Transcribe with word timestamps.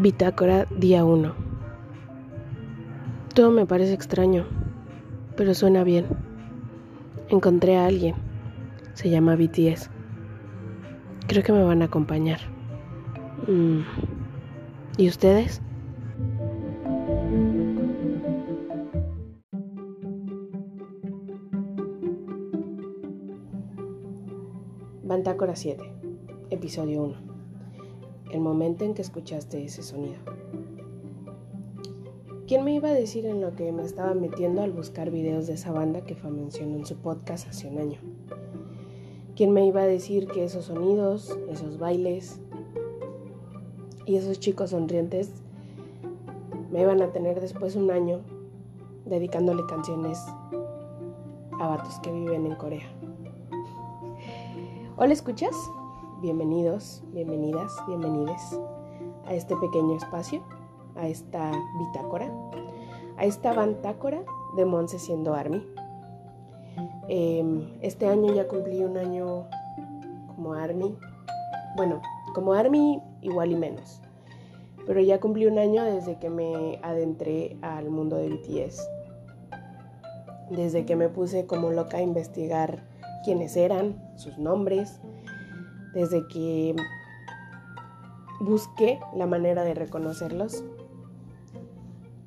Bitácora 0.00 0.64
día 0.70 1.04
1. 1.04 1.34
Todo 3.34 3.50
me 3.50 3.66
parece 3.66 3.94
extraño, 3.94 4.46
pero 5.36 5.54
suena 5.54 5.82
bien. 5.82 6.06
Encontré 7.30 7.76
a 7.76 7.86
alguien. 7.86 8.14
Se 8.94 9.10
llama 9.10 9.34
BTS. 9.34 9.90
Creo 11.26 11.42
que 11.42 11.52
me 11.52 11.64
van 11.64 11.82
a 11.82 11.86
acompañar. 11.86 12.38
Mm. 13.48 13.80
¿Y 14.98 15.08
ustedes? 15.08 15.60
Bantácora 25.02 25.56
7, 25.56 25.82
episodio 26.50 27.02
1 27.02 27.27
el 28.30 28.40
momento 28.40 28.84
en 28.84 28.94
que 28.94 29.02
escuchaste 29.02 29.64
ese 29.64 29.82
sonido. 29.82 30.18
¿Quién 32.46 32.64
me 32.64 32.74
iba 32.74 32.88
a 32.88 32.94
decir 32.94 33.26
en 33.26 33.40
lo 33.42 33.54
que 33.54 33.72
me 33.72 33.82
estaba 33.82 34.14
metiendo 34.14 34.62
al 34.62 34.72
buscar 34.72 35.10
videos 35.10 35.46
de 35.46 35.52
esa 35.54 35.70
banda 35.70 36.00
que 36.02 36.14
fue 36.14 36.30
mencionó 36.30 36.76
en 36.76 36.86
su 36.86 36.96
podcast 36.96 37.46
hace 37.46 37.68
un 37.68 37.78
año? 37.78 37.98
¿Quién 39.36 39.52
me 39.52 39.66
iba 39.66 39.82
a 39.82 39.86
decir 39.86 40.26
que 40.28 40.44
esos 40.44 40.64
sonidos, 40.64 41.38
esos 41.50 41.78
bailes 41.78 42.40
y 44.06 44.16
esos 44.16 44.40
chicos 44.40 44.70
sonrientes 44.70 45.30
me 46.72 46.80
iban 46.80 47.02
a 47.02 47.12
tener 47.12 47.40
después 47.40 47.76
un 47.76 47.90
año 47.90 48.20
dedicándole 49.04 49.62
canciones 49.68 50.18
a 51.60 51.68
vatos 51.68 51.98
que 52.00 52.10
viven 52.10 52.46
en 52.46 52.54
Corea? 52.54 52.88
Hola, 54.96 55.12
¿escuchas? 55.12 55.54
Bienvenidos, 56.20 57.04
bienvenidas, 57.12 57.72
bienvenides 57.86 58.58
a 59.24 59.34
este 59.34 59.54
pequeño 59.56 59.96
espacio, 59.96 60.42
a 60.96 61.06
esta 61.06 61.52
bitácora, 61.78 62.28
a 63.16 63.24
esta 63.24 63.52
bantácora 63.52 64.22
de 64.56 64.64
Monse 64.64 64.98
siendo 64.98 65.34
Army. 65.34 65.64
Em, 67.08 67.68
este 67.82 68.08
año 68.08 68.34
ya 68.34 68.48
cumplí 68.48 68.82
un 68.82 68.96
año 68.96 69.46
como 70.26 70.54
Army. 70.54 70.96
Bueno, 71.76 72.02
como 72.34 72.52
Army 72.52 73.00
igual 73.22 73.52
y 73.52 73.56
menos. 73.56 74.02
Pero 74.86 75.00
ya 75.00 75.20
cumplí 75.20 75.46
un 75.46 75.58
año 75.58 75.84
desde 75.84 76.18
que 76.18 76.30
me 76.30 76.80
adentré 76.82 77.56
al 77.62 77.90
mundo 77.90 78.16
de 78.16 78.30
BTS. 78.30 78.88
Desde 80.50 80.84
que 80.84 80.96
me 80.96 81.08
puse 81.08 81.46
como 81.46 81.70
loca 81.70 81.98
a 81.98 82.02
investigar 82.02 82.82
quiénes 83.24 83.56
eran, 83.56 84.02
sus 84.16 84.38
nombres, 84.38 85.00
desde 85.94 86.26
que 86.28 86.74
busqué 88.40 89.00
la 89.14 89.26
manera 89.26 89.64
de 89.64 89.74
reconocerlos. 89.74 90.64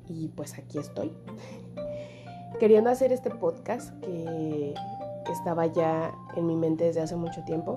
Y 0.08 0.28
pues 0.28 0.58
aquí 0.58 0.78
estoy, 0.78 1.12
queriendo 2.60 2.90
hacer 2.90 3.12
este 3.12 3.30
podcast 3.30 3.98
que 4.00 4.74
estaba 5.30 5.66
ya 5.66 6.12
en 6.36 6.46
mi 6.46 6.56
mente 6.56 6.84
desde 6.84 7.00
hace 7.00 7.16
mucho 7.16 7.42
tiempo 7.44 7.76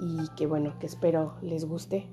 y 0.00 0.28
que 0.36 0.46
bueno, 0.46 0.78
que 0.78 0.86
espero 0.86 1.34
les 1.42 1.64
guste. 1.64 2.06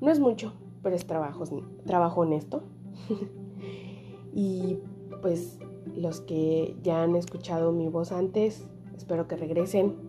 No 0.00 0.10
es 0.10 0.20
mucho, 0.20 0.52
pero 0.82 0.94
es 0.94 1.06
trabajo, 1.06 1.44
trabajo 1.84 2.22
honesto. 2.22 2.62
y 4.34 4.78
pues 5.22 5.58
los 5.94 6.20
que 6.20 6.76
ya 6.82 7.02
han 7.02 7.16
escuchado 7.16 7.72
mi 7.72 7.88
voz 7.88 8.12
antes, 8.12 8.66
espero 8.96 9.26
que 9.28 9.36
regresen 9.36 10.05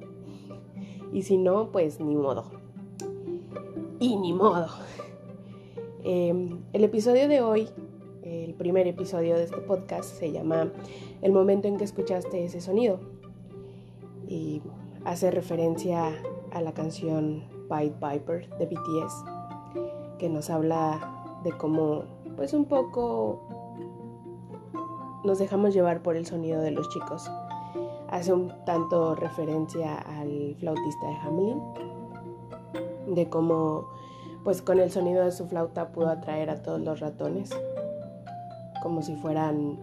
y 1.12 1.24
si 1.24 1.38
no, 1.38 1.72
pues 1.72 2.00
ni 2.00 2.16
modo. 2.16 2.46
Y 4.00 4.16
ni 4.16 4.34
modo. 4.34 4.68
Em, 6.04 6.60
el 6.74 6.84
episodio 6.84 7.28
de 7.28 7.42
hoy, 7.42 7.70
el 8.24 8.54
primer 8.54 8.88
episodio 8.88 9.36
de 9.36 9.44
este 9.44 9.58
podcast, 9.58 10.18
se 10.18 10.32
llama 10.32 10.72
El 11.22 11.32
momento 11.32 11.68
en 11.68 11.78
que 11.78 11.84
escuchaste 11.84 12.46
ese 12.46 12.62
sonido. 12.62 13.00
Y 14.28 14.62
hace 15.06 15.32
referencia 15.32 16.14
a 16.52 16.62
la 16.62 16.74
canción 16.74 17.44
Pied 17.70 17.94
Piper 17.94 18.50
de 18.58 18.66
BTS, 18.66 19.24
que 20.20 20.30
nos 20.30 20.50
habla 20.50 21.40
de 21.44 21.52
cómo, 21.52 22.04
pues 22.36 22.54
un 22.54 22.66
poco, 22.66 23.42
nos 25.24 25.40
dejamos 25.40 25.74
llevar 25.74 26.04
por 26.04 26.16
el 26.16 26.26
sonido 26.26 26.62
de 26.62 26.72
los 26.72 26.90
chicos 26.90 27.30
hace 28.10 28.34
un 28.34 28.54
tanto 28.66 29.16
referencia 29.16 29.96
al 29.96 30.56
flautista 30.60 31.08
de 31.08 31.16
Hamelin, 31.16 31.62
de 33.08 33.30
cómo 33.30 33.88
pues 34.44 34.62
con 34.62 34.80
el 34.80 34.92
sonido 34.92 35.26
de 35.26 35.32
su 35.32 35.46
flauta 35.48 35.90
pudo 35.90 36.10
atraer 36.10 36.50
a 36.50 36.62
todos 36.62 36.80
los 36.80 37.00
ratones, 37.00 37.50
como 38.82 39.02
si 39.02 39.16
fueran 39.18 39.78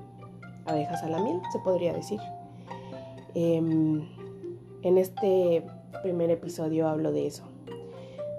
abejas 0.65 1.03
a 1.03 1.09
la 1.09 1.23
miel, 1.23 1.41
se 1.53 1.59
podría 1.59 1.93
decir. 1.93 2.21
Em, 3.35 4.09
en 4.83 4.99
este 4.99 5.67
primer 6.03 6.31
episodio 6.31 6.89
hablo 6.89 7.13
de 7.13 7.27
eso, 7.27 7.45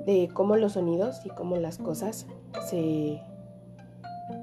de 0.05 0.29
cómo 0.33 0.55
los 0.55 0.73
sonidos 0.73 1.23
y 1.25 1.29
cómo 1.29 1.57
las 1.57 1.77
cosas 1.77 2.25
se, 2.69 3.21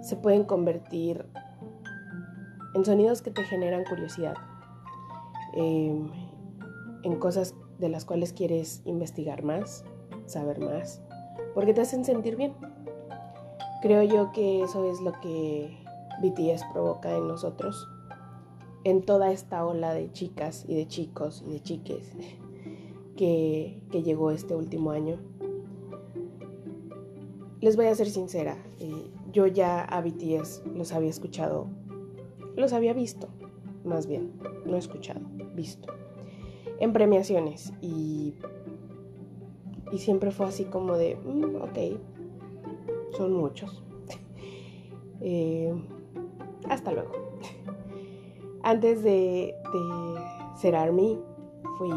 se 0.03 0.17
pueden 0.17 0.45
convertir 0.45 1.27
en 2.75 2.85
sonidos 2.85 3.23
que 3.23 3.31
te 3.31 3.43
generan 3.45 3.85
curiosidad 3.85 4.35
Em, 5.55 6.09
en 7.03 7.17
cosas 7.17 7.55
de 7.79 7.89
las 7.89 8.05
cuales 8.05 8.33
quieres 8.33 8.81
investigar 8.85 9.43
más, 9.43 9.85
saber 10.27 10.61
más, 10.61 11.03
porque 11.55 11.75
te 11.75 11.81
hacen 11.81 12.05
sentir 12.05 12.37
bien. 12.37 12.55
Creo 13.83 14.03
yo 14.03 14.33
que 14.33 14.63
eso 14.63 14.91
es 14.91 15.01
lo 15.01 15.13
que 15.21 15.77
BTS 16.23 16.65
provoca 16.73 17.15
en 17.17 17.27
nosotros, 17.27 17.89
en 18.85 19.03
toda 19.03 19.33
esta 19.33 19.67
ola 19.67 19.93
de 19.93 20.13
chicas 20.13 20.65
y 20.69 20.75
de 20.75 20.87
chicos 20.87 21.43
y 21.47 21.53
de 21.53 21.63
chiques 21.63 22.13
que, 23.17 23.83
que 23.91 24.03
llegó 24.03 24.31
este 24.31 24.55
último 24.55 24.93
año. 24.93 25.19
Les 27.61 27.77
voy 27.77 27.87
a 27.87 27.95
ser 27.95 28.09
sincera, 28.09 28.57
eh, 28.81 29.11
yo 29.33 29.47
ya 29.47 29.83
a 29.83 30.01
BTS 30.01 30.63
los 30.75 30.93
había 30.93 31.11
escuchado, 31.11 31.69
los 32.57 32.73
había 32.73 32.93
visto, 32.93 33.29
más 33.85 34.07
bien, 34.07 34.33
no 34.67 34.77
escuchado 34.77 35.21
visto 35.55 35.93
en 36.81 36.93
premiaciones 36.93 37.73
y, 37.81 38.35
y 39.93 39.99
siempre 39.99 40.31
fue 40.31 40.47
así 40.47 40.65
como 40.65 40.97
de, 40.97 41.17
mm, 41.17 41.57
ok, 41.57 43.17
son 43.17 43.33
muchos. 43.35 43.83
Eh, 45.25 45.73
hasta 46.69 46.91
luego. 46.91 47.13
Antes 48.65 49.05
de, 49.05 49.55
de 49.73 50.21
ser 50.57 50.75
Army, 50.75 51.17
fui 51.79 51.93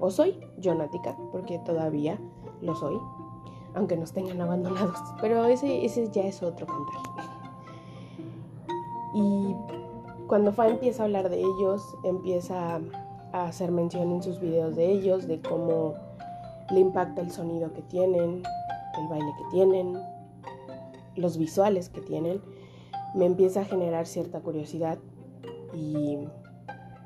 o 0.00 0.10
soy 0.10 0.40
Jonatica, 0.58 1.16
porque 1.30 1.60
todavía 1.60 2.18
lo 2.60 2.74
soy, 2.74 2.98
aunque 3.74 3.96
nos 3.96 4.12
tengan 4.12 4.40
abandonados, 4.40 4.98
pero 5.20 5.44
ese, 5.44 5.84
ese 5.84 6.10
ya 6.10 6.22
es 6.22 6.42
otro 6.42 6.66
cantar. 6.66 7.00
Y 9.14 9.54
cuando 10.26 10.52
Fa 10.52 10.68
empieza 10.68 11.02
a 11.02 11.06
hablar 11.06 11.28
de 11.28 11.40
ellos, 11.40 11.96
empieza 12.04 12.80
a 13.32 13.44
hacer 13.44 13.70
mención 13.70 14.10
en 14.10 14.22
sus 14.22 14.40
videos 14.40 14.74
de 14.76 14.90
ellos, 14.90 15.26
de 15.26 15.40
cómo 15.40 15.94
le 16.70 16.80
impacta 16.80 17.20
el 17.20 17.30
sonido 17.30 17.72
que 17.72 17.82
tienen, 17.82 18.42
el 18.98 19.08
baile 19.08 19.32
que 19.38 19.44
tienen, 19.50 19.96
los 21.14 21.38
visuales 21.38 21.88
que 21.88 22.00
tienen, 22.00 22.40
me 23.14 23.26
empieza 23.26 23.60
a 23.60 23.64
generar 23.64 24.06
cierta 24.06 24.40
curiosidad 24.40 24.98
y 25.72 26.18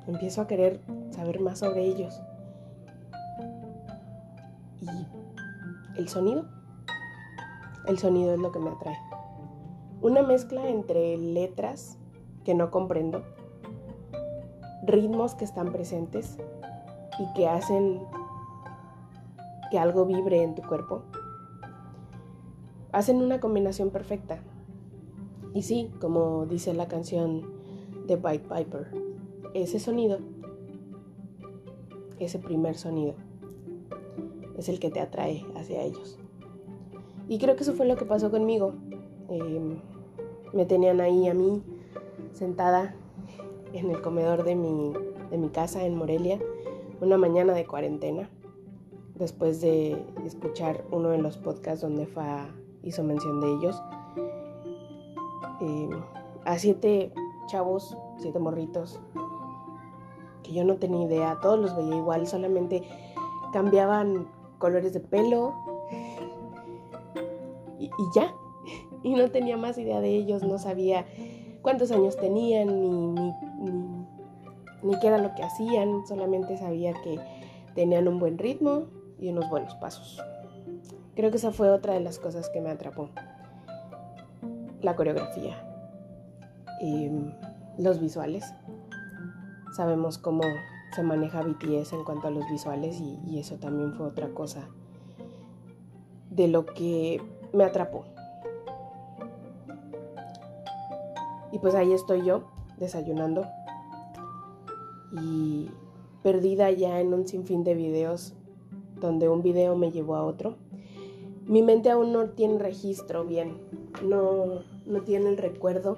empiezo 0.06 0.42
a 0.42 0.46
querer 0.46 0.80
saber 1.10 1.40
más 1.40 1.58
sobre 1.58 1.84
ellos. 1.84 2.20
Y 4.80 4.88
el 5.98 6.08
sonido, 6.08 6.46
el 7.86 7.98
sonido 7.98 8.32
es 8.32 8.40
lo 8.40 8.50
que 8.50 8.58
me 8.58 8.70
atrae. 8.70 8.98
Una 10.00 10.22
mezcla 10.22 10.66
entre 10.68 11.18
letras 11.18 11.99
que 12.44 12.54
no 12.54 12.70
comprendo, 12.70 13.22
ritmos 14.82 15.34
que 15.34 15.44
están 15.44 15.72
presentes 15.72 16.38
y 17.18 17.32
que 17.34 17.48
hacen 17.48 18.00
que 19.70 19.78
algo 19.78 20.04
vibre 20.04 20.42
en 20.42 20.54
tu 20.54 20.62
cuerpo, 20.62 21.02
hacen 22.92 23.16
una 23.16 23.40
combinación 23.40 23.90
perfecta. 23.90 24.40
Y 25.54 25.62
sí, 25.62 25.90
como 26.00 26.46
dice 26.46 26.74
la 26.74 26.88
canción 26.88 27.42
de 28.06 28.16
Bite 28.16 28.48
Piper, 28.48 28.88
ese 29.54 29.78
sonido, 29.78 30.18
ese 32.18 32.38
primer 32.38 32.76
sonido, 32.76 33.14
es 34.56 34.68
el 34.68 34.78
que 34.78 34.90
te 34.90 35.00
atrae 35.00 35.44
hacia 35.56 35.82
ellos. 35.82 36.18
Y 37.28 37.38
creo 37.38 37.54
que 37.54 37.62
eso 37.62 37.74
fue 37.74 37.86
lo 37.86 37.96
que 37.96 38.04
pasó 38.04 38.30
conmigo. 38.30 38.74
Em, 39.28 39.78
me 40.52 40.66
tenían 40.66 41.00
ahí 41.00 41.28
a 41.28 41.34
mí 41.34 41.62
sentada 42.32 42.94
en 43.72 43.90
el 43.90 44.00
comedor 44.00 44.44
de 44.44 44.56
mi, 44.56 44.92
de 45.30 45.38
mi 45.38 45.48
casa 45.48 45.84
en 45.84 45.94
Morelia 45.94 46.38
una 47.00 47.16
mañana 47.16 47.54
de 47.54 47.66
cuarentena, 47.66 48.28
después 49.14 49.60
de 49.60 50.04
escuchar 50.24 50.84
uno 50.90 51.10
de 51.10 51.18
los 51.18 51.38
podcasts 51.38 51.80
donde 51.80 52.06
Fa 52.06 52.48
hizo 52.82 53.02
mención 53.02 53.40
de 53.40 53.52
ellos. 53.54 53.82
Em, 55.60 55.90
a 56.44 56.58
siete 56.58 57.12
chavos, 57.46 57.96
siete 58.18 58.38
morritos, 58.38 59.00
que 60.42 60.52
yo 60.52 60.64
no 60.64 60.76
tenía 60.76 61.06
idea, 61.06 61.38
todos 61.40 61.58
los 61.58 61.76
veía 61.76 61.96
igual, 61.96 62.26
solamente 62.26 62.82
cambiaban 63.52 64.28
colores 64.58 64.92
de 64.92 65.00
pelo 65.00 65.54
y 67.78 67.90
ya. 68.14 68.34
Y 69.02 69.14
no 69.14 69.30
tenía 69.30 69.56
más 69.56 69.78
idea 69.78 70.02
de 70.02 70.14
ellos, 70.14 70.42
no 70.42 70.58
sabía 70.58 71.06
cuántos 71.62 71.90
años 71.90 72.16
tenían 72.16 72.68
ni, 72.80 72.90
ni, 72.90 73.32
ni, 73.58 74.06
ni 74.82 74.98
qué 75.00 75.06
era 75.08 75.18
lo 75.18 75.34
que 75.34 75.42
hacían, 75.42 76.06
solamente 76.06 76.56
sabía 76.56 76.92
que 77.02 77.18
tenían 77.74 78.08
un 78.08 78.18
buen 78.18 78.38
ritmo 78.38 78.86
y 79.18 79.28
unos 79.28 79.48
buenos 79.48 79.74
pasos. 79.76 80.20
Creo 81.14 81.30
que 81.30 81.36
esa 81.36 81.52
fue 81.52 81.70
otra 81.70 81.94
de 81.94 82.00
las 82.00 82.18
cosas 82.18 82.48
que 82.48 82.60
me 82.60 82.70
atrapó. 82.70 83.10
La 84.80 84.96
coreografía. 84.96 85.62
Y 86.80 87.10
los 87.78 88.00
visuales. 88.00 88.54
Sabemos 89.76 90.18
cómo 90.18 90.42
se 90.94 91.02
maneja 91.02 91.42
BTS 91.42 91.92
en 91.92 92.04
cuanto 92.04 92.28
a 92.28 92.30
los 92.30 92.48
visuales 92.50 93.00
y, 93.00 93.18
y 93.26 93.38
eso 93.38 93.56
también 93.56 93.92
fue 93.94 94.06
otra 94.06 94.30
cosa 94.30 94.68
de 96.30 96.48
lo 96.48 96.64
que 96.66 97.20
me 97.52 97.64
atrapó. 97.64 98.04
Y 101.52 101.58
pues 101.58 101.74
ahí 101.74 101.92
estoy 101.92 102.24
yo, 102.24 102.44
desayunando. 102.78 103.46
Y 105.12 105.68
perdida 106.22 106.70
ya 106.70 107.00
en 107.00 107.12
un 107.14 107.26
sinfín 107.26 107.64
de 107.64 107.74
videos 107.74 108.34
donde 109.00 109.28
un 109.28 109.42
video 109.42 109.76
me 109.76 109.90
llevó 109.90 110.14
a 110.16 110.24
otro. 110.24 110.56
Mi 111.46 111.62
mente 111.62 111.90
aún 111.90 112.12
no 112.12 112.30
tiene 112.30 112.58
registro 112.58 113.24
bien, 113.24 113.56
no, 114.04 114.60
no 114.86 115.02
tiene 115.02 115.30
el 115.30 115.36
recuerdo 115.36 115.96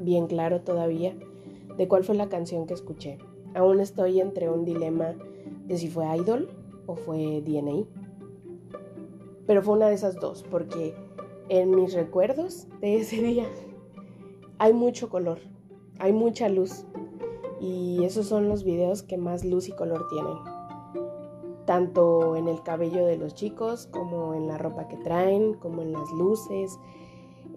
bien 0.00 0.26
claro 0.26 0.62
todavía 0.62 1.14
de 1.76 1.88
cuál 1.88 2.04
fue 2.04 2.14
la 2.14 2.28
canción 2.28 2.66
que 2.66 2.74
escuché. 2.74 3.18
Aún 3.54 3.80
estoy 3.80 4.20
entre 4.20 4.50
un 4.50 4.64
dilema 4.64 5.14
de 5.66 5.78
si 5.78 5.88
fue 5.88 6.04
Idol 6.16 6.48
o 6.86 6.96
fue 6.96 7.40
DNA. 7.42 7.84
Pero 9.46 9.62
fue 9.62 9.74
una 9.74 9.88
de 9.88 9.94
esas 9.94 10.18
dos, 10.18 10.42
porque 10.42 10.94
en 11.48 11.74
mis 11.74 11.94
recuerdos 11.94 12.66
de 12.80 12.96
ese 12.96 13.22
día 13.22 13.46
hay 14.58 14.72
mucho 14.72 15.08
color, 15.08 15.38
hay 15.98 16.12
mucha 16.12 16.48
luz. 16.48 16.84
Y 17.60 18.04
esos 18.04 18.26
son 18.26 18.48
los 18.48 18.64
videos 18.64 19.02
que 19.02 19.16
más 19.16 19.44
luz 19.44 19.68
y 19.68 19.72
color 19.72 20.06
tienen. 20.10 20.36
Tanto 21.64 22.36
en 22.36 22.48
el 22.48 22.62
cabello 22.62 23.06
de 23.06 23.16
los 23.16 23.34
chicos, 23.34 23.86
como 23.86 24.34
en 24.34 24.46
la 24.46 24.58
ropa 24.58 24.86
que 24.86 24.96
traen, 24.98 25.54
como 25.54 25.82
en 25.82 25.92
las 25.92 26.10
luces 26.12 26.78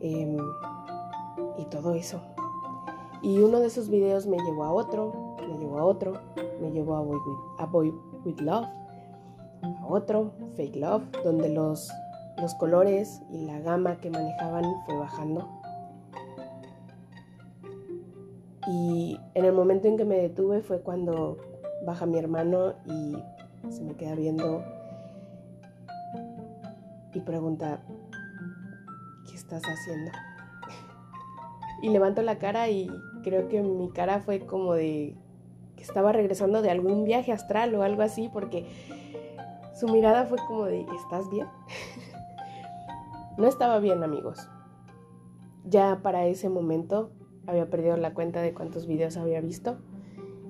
eh, 0.01 0.37
y 1.57 1.65
todo 1.65 1.93
eso. 1.93 2.21
Y 3.21 3.39
uno 3.39 3.59
de 3.59 3.67
esos 3.67 3.89
videos 3.89 4.27
me 4.27 4.37
llevó 4.37 4.63
a 4.63 4.71
otro, 4.71 5.35
me 5.47 5.57
llevó 5.57 5.79
a 5.79 5.83
otro, 5.83 6.13
me 6.61 6.71
llevó 6.71 6.95
a 6.95 7.01
Boy 7.01 7.17
With, 7.17 7.59
a 7.59 7.65
Boy 7.65 7.93
With 8.25 8.39
Love, 8.39 8.67
a 9.61 9.87
otro, 9.87 10.31
Fake 10.55 10.75
Love, 10.75 11.03
donde 11.23 11.49
los, 11.49 11.91
los 12.39 12.53
colores 12.55 13.21
y 13.29 13.45
la 13.45 13.59
gama 13.59 13.97
que 13.97 14.09
manejaban 14.09 14.63
fue 14.85 14.97
bajando. 14.97 15.56
Y 18.67 19.17
en 19.33 19.45
el 19.45 19.53
momento 19.53 19.87
en 19.87 19.97
que 19.97 20.03
me 20.03 20.17
detuve 20.17 20.61
fue 20.61 20.81
cuando 20.81 21.37
baja 21.85 22.05
mi 22.05 22.19
hermano 22.19 22.73
y 22.85 23.17
se 23.71 23.81
me 23.83 23.95
queda 23.95 24.13
viendo 24.13 24.61
y 27.13 27.21
pregunta, 27.21 27.79
¿qué 29.27 29.35
estás 29.35 29.63
haciendo? 29.63 30.11
Y 31.81 31.89
levanto 31.89 32.23
la 32.23 32.39
cara 32.39 32.69
y 32.69 32.89
creo 33.23 33.47
que 33.49 33.61
mi 33.61 33.91
cara 33.91 34.19
fue 34.19 34.39
como 34.47 34.73
de 34.73 35.15
que 35.75 35.83
estaba 35.83 36.11
regresando 36.11 36.63
de 36.63 36.71
algún 36.71 37.03
viaje 37.03 37.31
astral 37.31 37.73
o 37.75 37.83
algo 37.83 38.01
así, 38.01 38.29
porque 38.33 38.65
su 39.75 39.87
mirada 39.87 40.25
fue 40.25 40.39
como 40.47 40.65
de, 40.65 40.87
¿estás 40.95 41.29
bien? 41.29 41.45
no 43.37 43.45
estaba 43.45 43.77
bien, 43.77 44.03
amigos. 44.03 44.49
Ya 45.65 45.99
para 46.01 46.25
ese 46.25 46.49
momento 46.49 47.11
había 47.47 47.69
perdido 47.69 47.97
la 47.97 48.13
cuenta 48.13 48.41
de 48.41 48.53
cuántos 48.53 48.85
videos 48.85 49.17
había 49.17 49.41
visto 49.41 49.77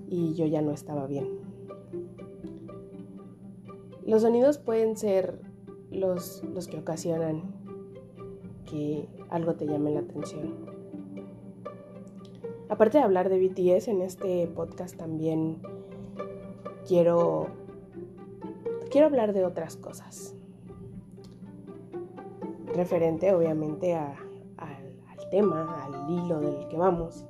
y 0.10 0.34
yo 0.34 0.46
ya 0.46 0.62
no 0.62 0.72
estaba 0.72 1.08
bien. 1.08 1.28
Los 4.06 4.24
sonidos 4.24 4.58
pueden 4.58 4.98
ser 4.98 5.40
los, 5.92 6.44
los 6.44 6.68
que 6.68 6.80
ocasionan 6.80 7.44
que 8.70 9.08
algo 9.30 9.56
te 9.56 9.66
llame 9.66 9.92
la 9.92 10.02
atención. 10.02 10.56
Aparte 12.70 12.98
de 12.98 13.04
hablar 13.04 13.30
de 13.30 13.40
BTS 13.40 13.88
en 13.88 14.02
este 14.02 14.48
podcast 14.48 14.98
también 14.98 15.62
quiero 16.86 17.48
quiero 18.90 19.08
hablar 19.08 19.34
de 19.34 19.46
otras 19.46 19.78
cosas. 19.78 20.36
Referente 22.74 23.34
obviamente 23.34 23.96
a, 23.96 24.27
tema, 25.30 25.86
al 25.86 26.10
hilo 26.10 26.40
del 26.40 26.68
que 26.68 26.78
vamos. 26.78 27.26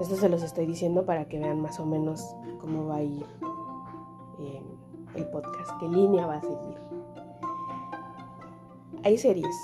Esto 0.00 0.16
se 0.16 0.28
los 0.28 0.42
estoy 0.42 0.66
diciendo 0.66 1.04
para 1.04 1.26
que 1.26 1.38
vean 1.38 1.60
más 1.60 1.80
o 1.80 1.86
menos 1.86 2.36
cómo 2.60 2.86
va 2.86 2.96
a 2.96 3.02
ir 3.02 3.26
eh, 4.38 4.62
el 5.14 5.26
podcast, 5.26 5.70
qué 5.80 5.88
línea 5.88 6.26
va 6.26 6.36
a 6.36 6.40
seguir. 6.40 6.76
Hay 9.04 9.18
series 9.18 9.54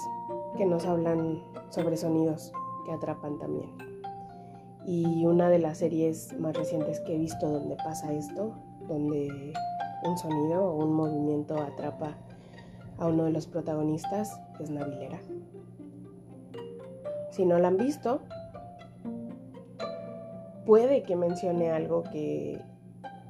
que 0.56 0.66
nos 0.66 0.86
hablan 0.86 1.42
sobre 1.70 1.96
sonidos 1.96 2.52
que 2.84 2.92
atrapan 2.92 3.38
también. 3.38 3.70
Y 4.86 5.24
una 5.26 5.48
de 5.48 5.58
las 5.58 5.78
series 5.78 6.38
más 6.38 6.56
recientes 6.56 7.00
que 7.00 7.14
he 7.14 7.18
visto 7.18 7.48
donde 7.48 7.76
pasa 7.76 8.12
esto, 8.12 8.52
donde 8.86 9.52
un 10.04 10.18
sonido 10.18 10.64
o 10.64 10.84
un 10.84 10.92
movimiento 10.92 11.58
atrapa 11.58 12.16
a 12.98 13.06
uno 13.06 13.24
de 13.24 13.32
los 13.32 13.46
protagonistas, 13.46 14.38
es 14.60 14.70
Navilera. 14.70 15.20
Si 17.34 17.44
no 17.44 17.58
la 17.58 17.66
han 17.66 17.76
visto, 17.76 18.20
puede 20.64 21.02
que 21.02 21.16
mencione 21.16 21.72
algo 21.72 22.04
que, 22.04 22.62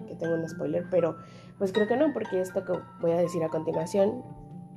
que 0.07 0.15
tenga 0.15 0.35
un 0.35 0.47
spoiler, 0.47 0.85
pero 0.91 1.17
pues 1.57 1.73
creo 1.73 1.89
que 1.89 1.97
no, 1.97 2.13
porque 2.13 2.43
esto 2.43 2.67
que 2.67 2.75
voy 3.01 3.13
a 3.13 3.17
decir 3.17 3.43
a 3.45 3.49
continuación 3.49 4.23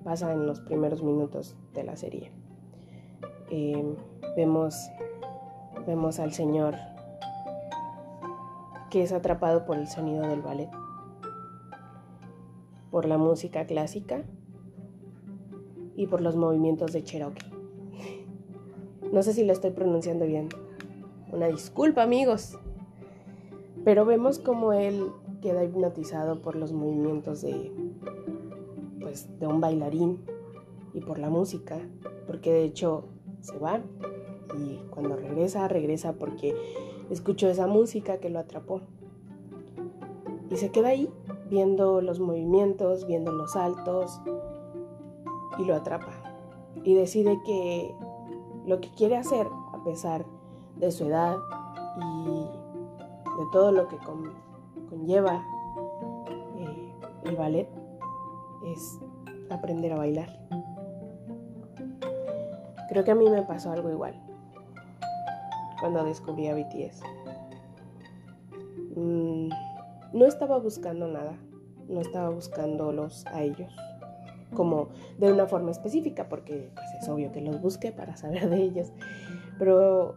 pasa 0.05 0.31
en 0.31 0.47
los 0.47 0.61
primeros 0.61 1.03
minutos 1.03 1.57
de 1.73 1.83
la 1.83 1.97
serie. 1.97 2.31
Eh, 3.51 3.97
vemos 4.37 4.89
vemos 5.85 6.19
al 6.19 6.31
Señor 6.31 6.75
que 8.89 9.03
es 9.03 9.11
atrapado 9.11 9.65
por 9.65 9.77
el 9.77 9.89
sonido 9.89 10.25
del 10.25 10.41
ballet, 10.41 10.69
por 12.91 13.05
la 13.05 13.17
música 13.17 13.65
clásica 13.65 14.23
y 15.97 16.07
por 16.07 16.21
los 16.21 16.37
movimientos 16.37 16.93
de 16.93 17.03
Cherokee. 17.03 17.56
No 19.11 19.23
sé 19.23 19.33
si 19.33 19.43
lo 19.45 19.53
estoy 19.53 19.71
pronunciando 19.71 20.25
bien. 20.25 20.49
Una 21.31 21.47
disculpa, 21.47 22.03
amigos. 22.03 22.57
Pero 23.83 24.05
vemos 24.05 24.39
como 24.39 24.73
él 24.73 25.07
queda 25.41 25.63
hipnotizado 25.63 26.41
por 26.41 26.55
los 26.55 26.73
movimientos 26.73 27.41
de 27.41 27.71
pues 28.99 29.39
de 29.39 29.47
un 29.47 29.61
bailarín 29.61 30.19
y 30.93 30.99
por 30.99 31.19
la 31.19 31.29
música, 31.29 31.79
porque 32.25 32.51
de 32.51 32.63
hecho 32.63 33.05
se 33.39 33.57
va 33.57 33.81
y 34.57 34.79
cuando 34.89 35.15
regresa, 35.15 35.67
regresa 35.67 36.13
porque 36.13 36.53
escuchó 37.09 37.47
esa 37.47 37.67
música 37.67 38.17
que 38.17 38.29
lo 38.29 38.39
atrapó. 38.39 38.81
Y 40.49 40.57
se 40.57 40.71
queda 40.71 40.89
ahí 40.89 41.09
viendo 41.49 42.01
los 42.01 42.19
movimientos, 42.19 43.07
viendo 43.07 43.31
los 43.31 43.53
saltos 43.53 44.19
y 45.57 45.65
lo 45.65 45.75
atrapa. 45.75 46.11
Y 46.83 46.93
decide 46.93 47.39
que 47.45 47.93
lo 48.67 48.81
que 48.81 48.89
quiere 48.89 49.15
hacer, 49.15 49.47
a 49.73 49.83
pesar 49.83 50.25
de 50.75 50.91
su 50.91 51.05
edad 51.05 51.37
y 51.97 52.41
de 53.39 53.45
todo 53.53 53.71
lo 53.71 53.87
que 53.87 53.97
conlleva 54.89 55.41
eh, 56.57 56.93
el 57.23 57.35
ballet, 57.37 57.69
es 58.65 58.99
aprender 59.49 59.93
a 59.93 59.97
bailar. 59.97 60.37
Creo 62.89 63.05
que 63.05 63.11
a 63.11 63.15
mí 63.15 63.29
me 63.29 63.41
pasó 63.43 63.71
algo 63.71 63.89
igual 63.89 64.21
cuando 65.79 66.03
descubrí 66.03 66.47
a 66.49 66.55
BTS. 66.55 67.03
Mm, 68.95 69.49
no 70.11 70.25
estaba 70.25 70.59
buscando 70.59 71.07
nada, 71.07 71.37
no 71.87 72.01
estaba 72.01 72.29
buscándolos 72.29 73.25
a 73.27 73.43
ellos 73.43 73.73
como 74.53 74.89
de 75.17 75.31
una 75.31 75.47
forma 75.47 75.71
específica, 75.71 76.29
porque 76.29 76.71
pues, 76.73 76.85
es 77.01 77.09
obvio 77.09 77.31
que 77.31 77.41
los 77.41 77.61
busqué 77.61 77.91
para 77.91 78.15
saber 78.15 78.49
de 78.49 78.63
ellos. 78.63 78.91
Pero 79.59 80.15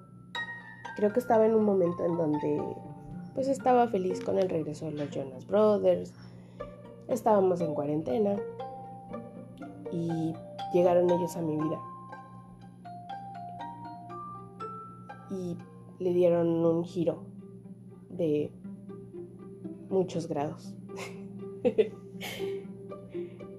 creo 0.97 1.13
que 1.13 1.21
estaba 1.21 1.47
en 1.47 1.55
un 1.55 1.65
momento 1.65 2.05
en 2.05 2.17
donde 2.17 2.63
pues 3.35 3.49
estaba 3.49 3.89
feliz 3.89 4.23
con 4.23 4.39
el 4.39 4.49
regreso 4.49 4.87
de 4.87 4.93
los 4.93 5.11
Jonas 5.11 5.47
Brothers, 5.47 6.13
estábamos 7.09 7.61
en 7.61 7.75
cuarentena 7.75 8.37
y 9.93 10.35
llegaron 10.73 11.11
ellos 11.11 11.37
a 11.37 11.43
mi 11.43 11.57
vida. 11.57 11.79
Y 15.31 15.57
le 16.03 16.13
dieron 16.13 16.49
un 16.49 16.85
giro 16.85 17.23
de 18.09 18.53
muchos 19.89 20.27
grados. 20.27 20.75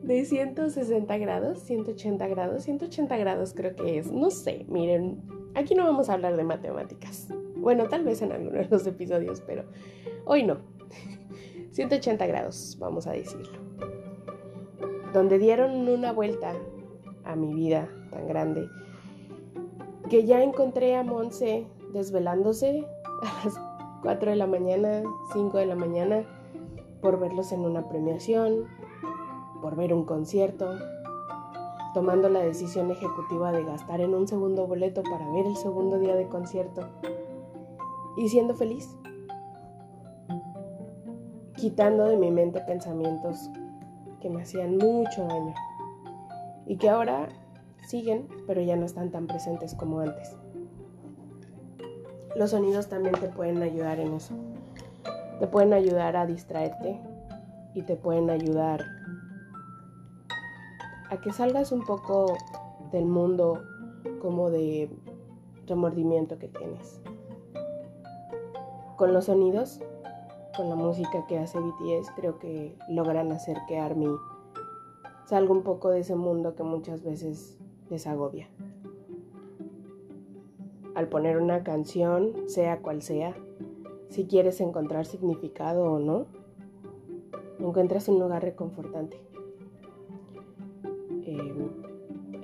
de 0.03 0.25
160 0.25 1.17
grados, 1.17 1.59
180 1.59 2.27
grados, 2.27 2.63
180 2.63 3.17
grados 3.17 3.53
creo 3.53 3.75
que 3.75 3.97
es. 3.97 4.11
No 4.11 4.31
sé, 4.31 4.65
miren, 4.67 5.21
aquí 5.55 5.75
no 5.75 5.85
vamos 5.85 6.09
a 6.09 6.13
hablar 6.13 6.35
de 6.37 6.43
matemáticas. 6.43 7.27
Bueno, 7.55 7.87
tal 7.87 8.03
vez 8.03 8.21
en 8.21 8.31
algunos 8.31 8.53
de 8.53 8.67
los 8.69 8.87
episodios, 8.87 9.41
pero 9.41 9.65
hoy 10.25 10.43
no. 10.43 10.57
180 11.71 12.25
grados, 12.25 12.77
vamos 12.79 13.07
a 13.07 13.11
decirlo. 13.11 13.59
Donde 15.13 15.37
dieron 15.39 15.87
una 15.87 16.11
vuelta 16.11 16.53
a 17.23 17.35
mi 17.35 17.53
vida 17.53 17.87
tan 18.11 18.27
grande 18.27 18.67
que 20.09 20.25
ya 20.25 20.43
encontré 20.43 20.95
a 20.97 21.03
Monse 21.03 21.65
desvelándose 21.93 22.85
a 23.23 23.45
las 23.45 23.55
4 24.01 24.31
de 24.31 24.35
la 24.35 24.47
mañana, 24.47 25.03
5 25.31 25.57
de 25.57 25.65
la 25.65 25.75
mañana, 25.75 26.25
por 27.01 27.19
verlos 27.19 27.51
en 27.51 27.61
una 27.61 27.87
premiación, 27.87 28.65
por 29.61 29.75
ver 29.75 29.93
un 29.93 30.05
concierto, 30.05 30.73
tomando 31.93 32.29
la 32.29 32.39
decisión 32.39 32.89
ejecutiva 32.91 33.51
de 33.51 33.63
gastar 33.63 34.01
en 34.01 34.13
un 34.13 34.27
segundo 34.27 34.65
boleto 34.67 35.03
para 35.03 35.29
ver 35.31 35.45
el 35.45 35.55
segundo 35.55 35.99
día 35.99 36.15
de 36.15 36.27
concierto 36.27 36.87
y 38.17 38.27
siendo 38.29 38.55
feliz, 38.55 38.97
quitando 41.55 42.05
de 42.05 42.17
mi 42.17 42.31
mente 42.31 42.61
pensamientos 42.61 43.49
que 44.19 44.29
me 44.29 44.41
hacían 44.41 44.77
mucho 44.77 45.25
daño 45.25 45.53
y 46.65 46.77
que 46.77 46.89
ahora 46.89 47.29
siguen, 47.87 48.27
pero 48.47 48.61
ya 48.61 48.75
no 48.75 48.85
están 48.85 49.11
tan 49.11 49.27
presentes 49.27 49.75
como 49.75 49.99
antes. 49.99 50.35
Los 52.35 52.51
sonidos 52.51 52.87
también 52.87 53.15
te 53.15 53.27
pueden 53.27 53.61
ayudar 53.61 53.99
en 53.99 54.13
eso. 54.13 54.33
Te 55.39 55.47
pueden 55.47 55.73
ayudar 55.73 56.15
a 56.15 56.25
distraerte 56.25 56.99
y 57.73 57.81
te 57.81 57.95
pueden 57.95 58.29
ayudar 58.29 58.85
a 61.11 61.19
que 61.19 61.33
salgas 61.33 61.73
un 61.73 61.83
poco 61.83 62.37
del 62.93 63.05
mundo 63.05 63.61
como 64.21 64.49
de 64.49 64.89
remordimiento 65.67 66.39
que 66.39 66.47
tienes. 66.47 67.01
Con 68.95 69.13
los 69.13 69.25
sonidos, 69.25 69.81
con 70.55 70.69
la 70.69 70.75
música 70.75 71.27
que 71.27 71.37
hace 71.37 71.59
BTS, 71.59 72.11
creo 72.15 72.39
que 72.39 72.77
logran 72.87 73.33
hacer 73.33 73.57
que 73.67 73.77
Army 73.77 74.07
salga 75.25 75.51
un 75.51 75.63
poco 75.63 75.89
de 75.89 75.99
ese 75.99 76.15
mundo 76.15 76.55
que 76.55 76.63
muchas 76.63 77.03
veces 77.03 77.57
les 77.89 78.07
agobia. 78.07 78.47
Al 80.95 81.09
poner 81.09 81.39
una 81.39 81.61
canción, 81.63 82.47
sea 82.47 82.79
cual 82.81 83.01
sea, 83.01 83.35
si 84.07 84.27
quieres 84.27 84.61
encontrar 84.61 85.05
significado 85.05 85.91
o 85.91 85.99
no, 85.99 86.25
encuentras 87.59 88.07
un 88.07 88.17
lugar 88.17 88.43
reconfortante. 88.43 89.30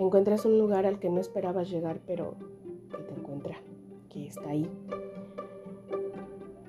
Encuentras 0.08 0.46
un 0.46 0.58
lugar 0.58 0.86
al 0.86 1.00
que 1.00 1.10
no 1.10 1.20
esperabas 1.20 1.70
llegar, 1.70 2.00
pero 2.08 2.36
que 2.90 3.04
te 3.04 3.14
encuentra, 3.14 3.58
que 4.10 4.26
está 4.26 4.50
ahí. 4.50 4.70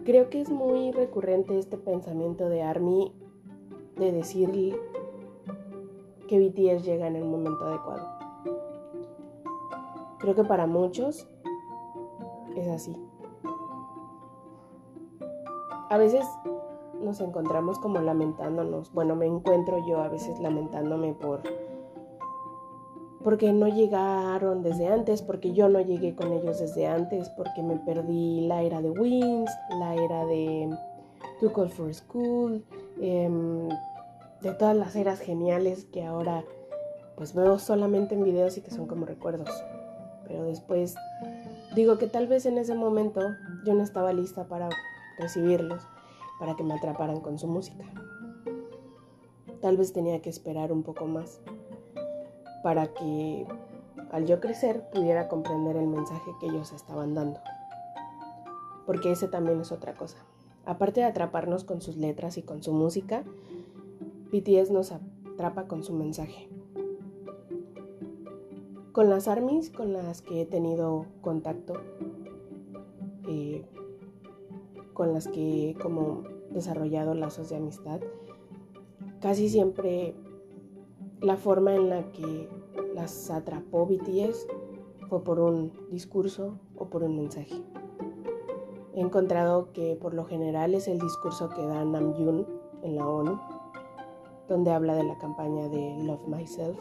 Creo 0.04 0.28
que 0.28 0.40
es 0.40 0.50
muy 0.50 0.90
recurrente 0.90 1.58
este 1.58 1.76
pensamiento 1.76 2.48
de 2.48 2.62
Army 2.62 3.12
de 3.96 4.12
decir 4.12 4.50
que 6.26 6.38
BTS 6.38 6.84
llega 6.84 7.06
en 7.06 7.16
el 7.16 7.24
momento 7.24 7.64
adecuado. 7.64 8.08
Creo 10.18 10.34
que 10.34 10.44
para 10.44 10.66
muchos 10.66 11.28
es 12.56 12.68
así. 12.68 12.96
A 15.90 15.96
veces 15.96 16.24
nos 17.00 17.20
encontramos 17.20 17.78
como 17.78 18.00
lamentándonos. 18.00 18.92
Bueno, 18.92 19.14
me 19.14 19.26
encuentro 19.26 19.78
yo 19.86 20.00
a 20.02 20.08
veces 20.08 20.40
lamentándome 20.40 21.14
por 21.14 21.42
porque 23.28 23.52
no 23.52 23.68
llegaron 23.68 24.62
desde 24.62 24.86
antes, 24.86 25.20
porque 25.20 25.52
yo 25.52 25.68
no 25.68 25.82
llegué 25.82 26.14
con 26.14 26.32
ellos 26.32 26.60
desde 26.60 26.86
antes, 26.86 27.28
porque 27.28 27.62
me 27.62 27.76
perdí 27.76 28.46
la 28.46 28.62
era 28.62 28.80
de 28.80 28.88
Wings, 28.88 29.50
la 29.78 29.94
era 29.94 30.24
de 30.24 30.74
Too 31.38 31.52
Cold 31.52 31.70
for 31.70 31.92
School, 31.92 32.64
em, 33.02 33.68
de 34.40 34.54
todas 34.54 34.74
las 34.74 34.96
eras 34.96 35.20
geniales 35.20 35.84
que 35.92 36.06
ahora 36.06 36.42
pues 37.18 37.34
veo 37.34 37.58
solamente 37.58 38.14
en 38.14 38.24
videos 38.24 38.56
y 38.56 38.62
que 38.62 38.70
son 38.70 38.86
como 38.86 39.04
recuerdos. 39.04 39.50
Pero 40.26 40.44
después 40.44 40.94
digo 41.76 41.98
que 41.98 42.06
tal 42.06 42.28
vez 42.28 42.46
en 42.46 42.56
ese 42.56 42.74
momento 42.74 43.20
yo 43.66 43.74
no 43.74 43.82
estaba 43.82 44.14
lista 44.14 44.48
para 44.48 44.70
recibirlos, 45.18 45.82
para 46.40 46.56
que 46.56 46.64
me 46.64 46.72
atraparan 46.72 47.20
con 47.20 47.38
su 47.38 47.46
música. 47.46 47.84
Tal 49.60 49.76
vez 49.76 49.92
tenía 49.92 50.22
que 50.22 50.30
esperar 50.30 50.72
un 50.72 50.82
poco 50.82 51.04
más 51.04 51.42
para 52.62 52.86
que 52.88 53.46
al 54.10 54.26
yo 54.26 54.40
crecer 54.40 54.88
pudiera 54.90 55.28
comprender 55.28 55.76
el 55.76 55.86
mensaje 55.86 56.30
que 56.40 56.46
ellos 56.46 56.72
estaban 56.72 57.14
dando. 57.14 57.40
Porque 58.86 59.12
ese 59.12 59.28
también 59.28 59.60
es 59.60 59.72
otra 59.72 59.94
cosa. 59.94 60.16
Aparte 60.64 61.00
de 61.00 61.06
atraparnos 61.06 61.64
con 61.64 61.80
sus 61.80 61.96
letras 61.96 62.38
y 62.38 62.42
con 62.42 62.62
su 62.62 62.72
música, 62.72 63.24
BTS 64.32 64.70
nos 64.70 64.92
atrapa 64.92 65.66
con 65.66 65.82
su 65.82 65.94
mensaje. 65.94 66.48
Con 68.92 69.08
las 69.08 69.28
armies 69.28 69.70
con 69.70 69.92
las 69.92 70.22
que 70.22 70.42
he 70.42 70.46
tenido 70.46 71.06
contacto, 71.20 71.74
eh, 73.28 73.64
con 74.92 75.12
las 75.12 75.28
que 75.28 75.70
he 75.70 75.74
como 75.74 76.24
desarrollado 76.50 77.14
lazos 77.14 77.48
de 77.50 77.56
amistad, 77.56 78.00
casi 79.20 79.48
siempre 79.48 80.14
la 81.20 81.36
forma 81.36 81.74
en 81.74 81.88
la 81.88 82.02
que 82.12 82.48
las 82.94 83.30
atrapó 83.30 83.86
BTS 83.86 84.46
fue 85.08 85.22
por 85.24 85.40
un 85.40 85.72
discurso 85.90 86.58
o 86.76 86.86
por 86.86 87.02
un 87.02 87.16
mensaje. 87.16 87.62
He 88.94 89.00
encontrado 89.00 89.72
que 89.72 89.96
por 89.96 90.14
lo 90.14 90.24
general 90.24 90.74
es 90.74 90.88
el 90.88 90.98
discurso 90.98 91.48
que 91.48 91.64
da 91.64 91.84
Namjoon 91.84 92.46
en 92.82 92.96
la 92.96 93.06
ONU, 93.06 93.40
donde 94.48 94.72
habla 94.72 94.94
de 94.94 95.04
la 95.04 95.18
campaña 95.18 95.68
de 95.68 95.96
Love 96.04 96.26
Myself. 96.26 96.78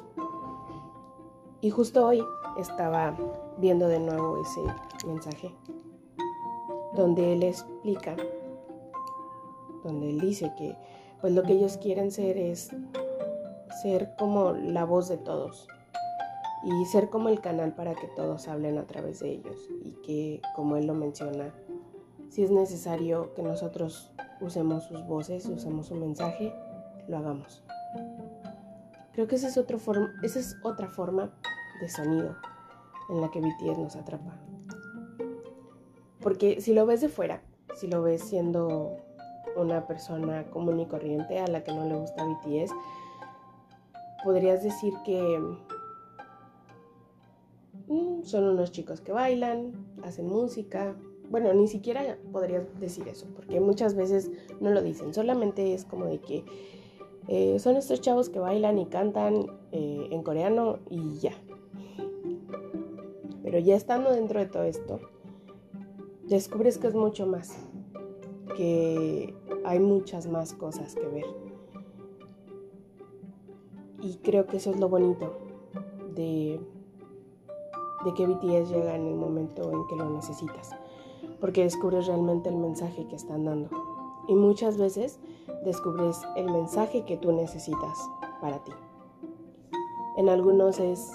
Y 1.61 1.69
justo 1.69 2.05
hoy 2.05 2.23
estaba 2.57 3.15
viendo 3.57 3.87
de 3.87 3.99
nuevo 3.99 4.41
ese 4.41 4.61
mensaje, 5.07 5.53
donde 6.95 7.33
él 7.33 7.43
explica, 7.43 8.15
donde 9.83 10.09
él 10.09 10.19
dice 10.19 10.53
que 10.57 10.75
pues 11.21 11.33
lo 11.33 11.43
que 11.43 11.53
ellos 11.53 11.77
quieren 11.77 12.11
ser 12.11 12.37
es 12.37 12.69
ser 13.81 14.15
como 14.17 14.53
la 14.53 14.85
voz 14.85 15.07
de 15.07 15.17
todos 15.17 15.67
y 16.63 16.85
ser 16.85 17.09
como 17.09 17.29
el 17.29 17.39
canal 17.39 17.73
para 17.73 17.93
que 17.93 18.07
todos 18.07 18.47
hablen 18.47 18.77
a 18.77 18.87
través 18.87 19.19
de 19.19 19.31
ellos 19.31 19.69
y 19.83 19.91
que, 20.05 20.41
como 20.55 20.75
él 20.75 20.87
lo 20.87 20.93
menciona, 20.93 21.53
si 22.29 22.43
es 22.43 22.51
necesario 22.51 23.33
que 23.35 23.43
nosotros 23.43 24.11
usemos 24.41 24.83
sus 24.85 25.05
voces, 25.05 25.45
usemos 25.45 25.87
su 25.87 25.95
mensaje, 25.95 26.53
lo 27.07 27.17
hagamos. 27.17 27.63
Creo 29.13 29.27
que 29.27 29.35
esa 29.35 29.47
es, 29.47 29.57
otro 29.57 29.79
esa 30.23 30.39
es 30.39 30.57
otra 30.63 30.87
forma 30.89 31.31
de 31.81 31.89
sonido 31.89 32.35
en 33.09 33.21
la 33.21 33.31
que 33.31 33.39
BTS 33.39 33.77
nos 33.77 33.95
atrapa. 33.95 34.33
Porque 36.21 36.61
si 36.61 36.73
lo 36.73 36.85
ves 36.85 37.01
de 37.01 37.09
fuera, 37.09 37.41
si 37.75 37.87
lo 37.87 38.01
ves 38.01 38.21
siendo 38.21 38.97
una 39.55 39.87
persona 39.87 40.43
común 40.51 40.79
y 40.79 40.85
corriente 40.85 41.39
a 41.39 41.47
la 41.47 41.63
que 41.63 41.73
no 41.73 41.85
le 41.85 41.95
gusta 41.95 42.23
BTS, 42.25 42.71
podrías 44.23 44.63
decir 44.63 44.93
que 45.05 45.39
mm, 47.87 48.23
son 48.23 48.43
unos 48.45 48.71
chicos 48.71 49.01
que 49.01 49.11
bailan, 49.11 49.73
hacen 50.03 50.27
música. 50.27 50.95
Bueno, 51.29 51.53
ni 51.53 51.67
siquiera 51.67 52.17
podrías 52.31 52.63
decir 52.79 53.07
eso, 53.07 53.27
porque 53.35 53.59
muchas 53.59 53.95
veces 53.95 54.31
no 54.61 54.69
lo 54.71 54.81
dicen, 54.81 55.13
solamente 55.13 55.73
es 55.73 55.83
como 55.83 56.05
de 56.05 56.19
que 56.19 56.45
eh, 57.27 57.59
son 57.59 57.75
estos 57.75 57.99
chavos 57.99 58.29
que 58.29 58.39
bailan 58.39 58.79
y 58.79 58.85
cantan 58.85 59.47
eh, 59.71 60.07
en 60.11 60.23
coreano 60.23 60.79
y 60.89 61.17
ya. 61.19 61.33
Pero 63.43 63.59
ya 63.59 63.75
estando 63.75 64.11
dentro 64.11 64.39
de 64.39 64.45
todo 64.45 64.63
esto, 64.63 64.99
descubres 66.25 66.77
que 66.77 66.87
es 66.87 66.95
mucho 66.95 67.27
más, 67.27 67.57
que 68.55 69.33
hay 69.65 69.79
muchas 69.79 70.27
más 70.27 70.53
cosas 70.53 70.95
que 70.95 71.07
ver. 71.07 71.25
Y 74.01 74.17
creo 74.17 74.45
que 74.45 74.57
eso 74.57 74.71
es 74.71 74.79
lo 74.79 74.89
bonito 74.89 75.37
de, 76.15 76.59
de 78.05 78.13
que 78.13 78.27
BTS 78.27 78.69
llega 78.69 78.95
en 78.95 79.07
el 79.07 79.15
momento 79.15 79.71
en 79.71 79.87
que 79.87 79.95
lo 79.95 80.09
necesitas, 80.09 80.71
porque 81.39 81.63
descubres 81.63 82.07
realmente 82.07 82.49
el 82.49 82.57
mensaje 82.57 83.07
que 83.07 83.15
están 83.15 83.45
dando. 83.45 83.69
Y 84.27 84.35
muchas 84.35 84.77
veces 84.77 85.19
descubres 85.63 86.21
el 86.35 86.51
mensaje 86.51 87.05
que 87.05 87.17
tú 87.17 87.31
necesitas 87.31 87.97
para 88.41 88.63
ti. 88.63 88.71
En 90.17 90.29
algunos 90.29 90.79
es 90.79 91.11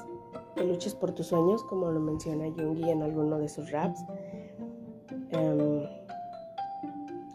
que 0.54 0.64
luches 0.64 0.94
por 0.94 1.12
tus 1.12 1.26
sueños, 1.26 1.64
como 1.64 1.90
lo 1.90 2.00
menciona 2.00 2.44
Jungi 2.56 2.90
en 2.90 3.02
alguno 3.02 3.38
de 3.38 3.48
sus 3.48 3.70
raps. 3.70 4.00
Em, 5.30 5.82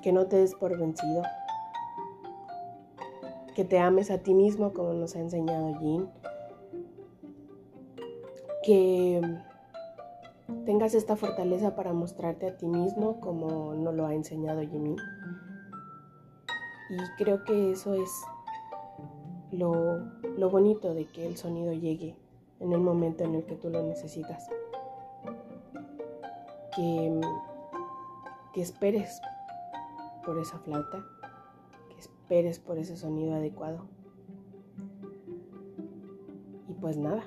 que 0.01 0.11
no 0.11 0.25
te 0.27 0.37
des 0.37 0.53
por 0.55 0.77
vencido. 0.77 1.23
Que 3.57 3.65
te 3.65 3.79
ames 3.79 4.11
a 4.11 4.19
ti 4.19 4.35
mismo 4.35 4.71
como 4.71 4.93
nos 4.93 5.15
ha 5.15 5.19
enseñado 5.19 5.71
Jean. 5.81 6.11
Que 8.63 9.19
tengas 10.63 10.93
esta 10.93 11.15
fortaleza 11.15 11.75
para 11.75 11.91
mostrarte 11.91 12.45
a 12.45 12.55
ti 12.55 12.67
mismo 12.67 13.19
como 13.19 13.73
nos 13.73 13.95
lo 13.95 14.05
ha 14.05 14.13
enseñado 14.13 14.61
Jimmy. 14.61 14.95
Y 16.91 16.97
creo 17.17 17.43
que 17.45 17.71
eso 17.71 17.95
es 17.95 18.11
lo, 19.51 20.05
lo 20.37 20.51
bonito 20.51 20.93
de 20.93 21.07
que 21.07 21.25
el 21.25 21.35
sonido 21.35 21.73
llegue 21.73 22.15
en 22.59 22.73
el 22.73 22.79
momento 22.79 23.23
en 23.23 23.33
el 23.33 23.43
que 23.43 23.55
tú 23.55 23.71
lo 23.71 23.81
necesitas. 23.81 24.47
Que, 26.75 27.19
que 28.53 28.61
esperes 28.61 29.19
por 30.23 30.37
esa 30.37 30.59
flauta, 30.59 31.03
esperes 32.27 32.59
por 32.59 32.77
ese 32.77 32.97
sonido 32.97 33.35
adecuado. 33.35 33.85
Y 36.67 36.73
pues 36.73 36.97
nada, 36.97 37.23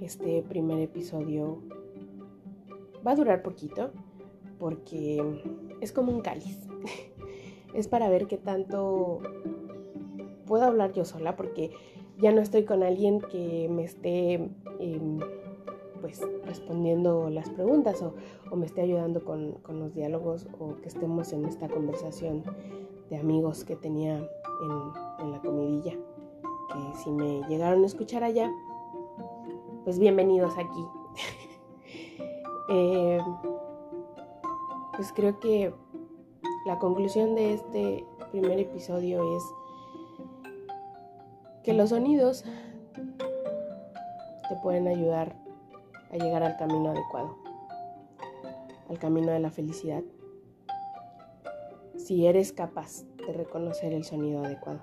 este 0.00 0.42
primer 0.42 0.80
episodio 0.80 1.62
va 3.06 3.12
a 3.12 3.14
durar 3.14 3.44
poquito 3.44 3.92
porque 4.58 5.22
es 5.80 5.92
como 5.92 6.10
un 6.10 6.22
cáliz. 6.22 6.58
es 7.74 7.86
para 7.86 8.08
ver 8.08 8.26
qué 8.26 8.36
tanto 8.36 9.20
puedo 10.44 10.64
hablar 10.64 10.92
yo 10.92 11.04
sola 11.04 11.36
porque 11.36 11.70
ya 12.18 12.32
no 12.32 12.40
estoy 12.40 12.64
con 12.64 12.82
alguien 12.82 13.20
que 13.20 13.68
me 13.70 13.84
esté 13.84 14.50
em, 14.80 15.20
pues 16.00 16.20
respondiendo 16.44 17.30
las 17.30 17.48
preguntas 17.48 18.02
o, 18.02 18.16
me 18.56 18.66
esté 18.66 18.80
ayudando 18.80 19.24
con, 19.24 19.60
los 19.68 19.94
diálogos 19.94 20.48
o 20.58 20.74
que 20.80 20.88
estemos 20.88 21.32
en 21.32 21.44
esta 21.44 21.68
conversación 21.68 22.42
de 23.14 23.20
amigos 23.20 23.64
que 23.64 23.76
tenía 23.76 24.16
en, 24.16 25.30
la 25.30 25.40
comidilla. 25.40 25.92
Que 25.92 26.96
si 26.96 27.10
me 27.12 27.42
llegaron 27.48 27.84
a 27.84 27.86
escuchar 27.86 28.24
allá, 28.24 28.50
pues 29.84 29.98
bienvenidos 29.98 30.52
aquí. 30.58 30.84
Eh, 32.70 33.20
pues 34.96 35.12
creo 35.12 35.38
que 35.38 35.74
la 36.64 36.78
conclusión 36.78 37.34
de 37.34 37.52
este 37.52 38.06
primer 38.32 38.58
episodio 38.58 39.36
es 39.36 39.42
que 41.62 41.74
los 41.74 41.90
sonidos 41.90 42.42
te 44.48 44.56
pueden 44.62 44.88
ayudar 44.88 45.36
a 46.10 46.16
llegar 46.16 46.42
al 46.42 46.56
camino 46.56 46.88
adecuado, 46.88 47.36
al 48.88 48.98
camino 48.98 49.30
de 49.30 49.40
la 49.40 49.50
felicidad, 49.50 50.02
si 52.04 52.26
eres 52.26 52.52
capaz 52.52 53.04
de 53.26 53.32
reconocer 53.32 53.94
el 53.94 54.04
sonido 54.04 54.44
adecuado. 54.44 54.80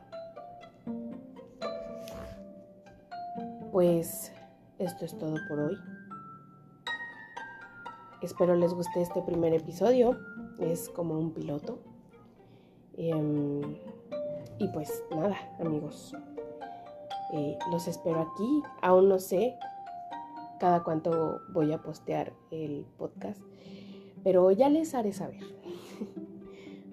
Pues 3.71 4.33
esto 4.79 5.05
es 5.05 5.15
todo 5.15 5.35
por 5.47 5.59
hoy. 5.59 5.77
Espero 8.23 8.55
les 8.55 8.73
guste 8.73 9.03
este 9.03 9.21
primer 9.21 9.53
episodio. 9.53 10.17
Es 10.59 10.89
como 10.89 11.17
un 11.17 11.31
piloto. 11.31 11.77
Em, 12.97 13.61
y 14.57 14.67
pues 14.69 15.03
nada, 15.11 15.37
amigos. 15.59 16.15
Eh, 17.33 17.55
los 17.71 17.87
espero 17.87 18.21
aquí. 18.21 18.63
Aún 18.81 19.09
no 19.09 19.19
sé 19.19 19.55
cada 20.59 20.83
cuánto 20.83 21.39
voy 21.53 21.71
a 21.71 21.83
postear 21.83 22.33
el 22.49 22.85
podcast, 22.97 23.41
pero 24.23 24.49
ya 24.51 24.69
les 24.69 24.95
haré 24.95 25.13
saber. 25.13 25.60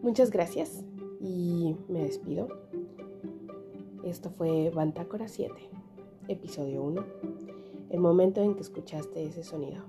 Muchas 0.02 0.30
gracias 0.30 0.84
y 1.20 1.74
me 1.88 2.04
despido. 2.04 2.48
Esto 4.04 4.30
fue 4.30 4.70
Bantácora 4.70 5.26
7, 5.26 5.52
episodio 6.28 6.82
1, 6.84 7.04
el 7.90 8.00
momento 8.00 8.40
en 8.40 8.54
que 8.54 8.60
escuchaste 8.60 9.24
ese 9.24 9.42
sonido. 9.42 9.82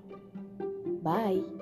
Bye. 1.02 1.59